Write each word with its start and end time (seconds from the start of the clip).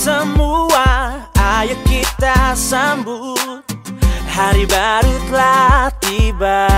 semua 0.00 1.12
Ayo 1.36 1.76
kita 1.84 2.56
sambut. 2.56 3.60
Hari 4.24 4.64
baru 4.64 5.14
telah 5.28 5.92
tiba. 6.00 6.68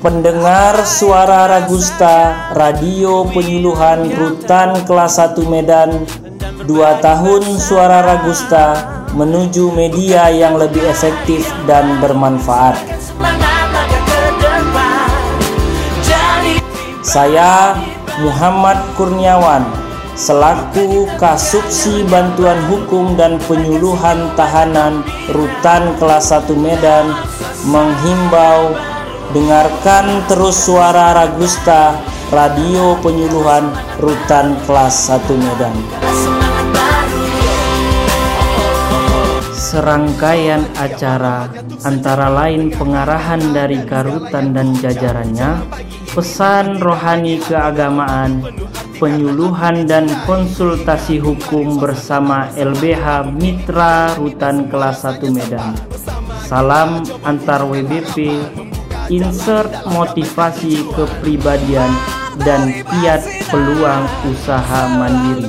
Pendengar 0.00 0.80
suara 0.88 1.44
Ragusta, 1.44 2.48
radio 2.56 3.28
penyuluhan 3.28 4.16
Rutan 4.16 4.80
kelas 4.88 5.20
1 5.20 5.44
Medan, 5.44 6.08
dua 6.64 6.96
tahun 7.04 7.60
suara 7.60 8.00
Ragusta 8.00 8.80
menuju 9.12 9.76
media 9.76 10.32
yang 10.32 10.56
lebih 10.56 10.88
efektif 10.88 11.44
dan 11.68 12.00
bermanfaat. 12.00 12.80
Saya 17.04 17.76
Muhammad 18.24 18.80
Kurniawan, 18.96 19.81
selaku 20.14 21.08
Kasubsi 21.16 22.04
Bantuan 22.08 22.58
Hukum 22.68 23.16
dan 23.16 23.40
Penyuluhan 23.44 24.32
Tahanan 24.36 25.04
Rutan 25.32 25.96
kelas 25.96 26.32
1 26.32 26.52
Medan, 26.56 27.12
menghimbau 27.68 28.76
Dengarkan 29.32 30.28
terus 30.28 30.60
suara 30.68 31.16
Ragusta, 31.16 31.96
radio 32.28 33.00
penyuluhan 33.00 33.72
Rutan 33.96 34.60
kelas 34.68 35.08
1 35.08 35.24
Medan. 35.40 35.72
Serangkaian 39.72 40.68
acara 40.76 41.48
antara 41.88 42.28
lain 42.28 42.68
pengarahan 42.76 43.40
dari 43.56 43.80
Karutan 43.88 44.52
dan 44.52 44.76
jajarannya, 44.76 45.64
pesan 46.12 46.76
rohani 46.76 47.40
keagamaan, 47.40 48.44
penyuluhan 49.00 49.88
dan 49.88 50.12
konsultasi 50.28 51.16
hukum 51.24 51.80
bersama 51.80 52.52
LBH 52.52 53.32
Mitra 53.32 54.12
Rutan 54.20 54.68
kelas 54.68 55.08
1 55.08 55.32
Medan. 55.32 55.72
Salam 56.44 57.00
antar 57.24 57.64
WBP 57.64 58.44
insert 59.08 59.72
motivasi 59.88 60.84
kepribadian 60.92 61.88
dan 62.44 62.76
kiat 62.92 63.24
peluang 63.48 64.04
usaha 64.28 65.00
mandiri 65.00 65.48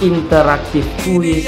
interaktif 0.00 0.88
kuis 1.04 1.44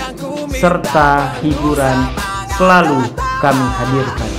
serta 0.63 1.27
hiburan 1.43 2.07
selalu 2.55 3.03
kami 3.43 3.67
hadirkan. 3.83 4.31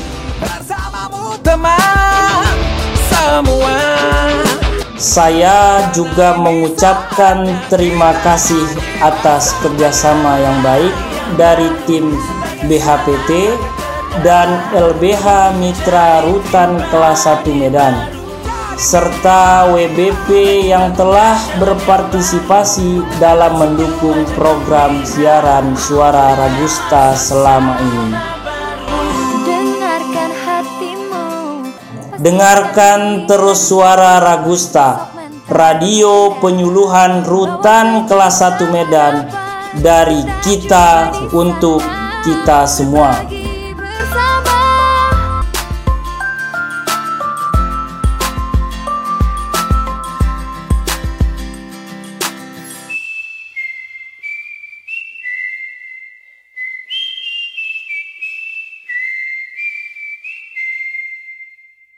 Saya 4.95 5.83
juga 5.91 6.39
mengucapkan 6.39 7.44
terima 7.67 8.16
kasih 8.23 8.63
atas 9.03 9.51
kerjasama 9.59 10.39
yang 10.39 10.63
baik 10.63 10.95
dari 11.35 11.67
tim 11.83 12.16
BHPT 12.71 13.59
dan 14.23 14.63
LBH 14.71 15.59
Mitra 15.59 16.23
Rutan 16.23 16.79
kelas 16.88 17.27
1 17.27 17.51
Medan 17.51 18.22
serta 18.77 19.69
WBP 19.69 20.29
yang 20.73 20.93
telah 20.97 21.38
berpartisipasi 21.61 23.05
dalam 23.21 23.61
mendukung 23.61 24.25
program 24.33 25.05
siaran 25.05 25.77
suara 25.77 26.33
Ragusta 26.33 27.13
selama 27.13 27.77
ini. 27.79 28.09
Dengarkan 29.45 30.31
hatimu. 30.33 31.25
Dengarkan 32.17 32.99
terus 33.29 33.59
suara 33.61 34.17
Ragusta, 34.17 35.13
radio 35.49 36.33
penyuluhan 36.41 37.21
Rutan 37.27 38.09
kelas 38.09 38.41
1 38.41 38.73
Medan 38.73 39.29
dari 39.81 40.21
kita 40.41 41.13
untuk 41.33 41.81
kita 42.25 42.66
semua. 42.69 43.25
Bersama 43.73 44.72